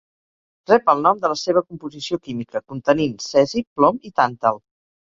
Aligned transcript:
Rep 0.71 0.89
el 0.93 1.03
nom 1.07 1.21
de 1.25 1.31
la 1.35 1.37
seva 1.43 1.63
composició 1.67 2.21
química, 2.27 2.65
contenint 2.73 3.17
cesi, 3.31 3.67
plom 3.79 4.03
i 4.11 4.19
tàntal. 4.23 4.65